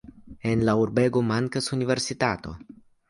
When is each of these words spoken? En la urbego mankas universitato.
En 0.51 0.61
la 0.69 0.73
urbego 0.85 1.23
mankas 1.33 1.69
universitato. 1.79 2.57